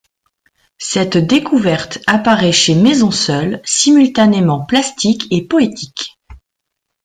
[0.79, 6.17] Cette découverte apparaît chez Maisonseul simultanément plastique et poétique.